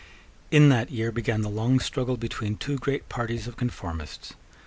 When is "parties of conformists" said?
3.07-4.33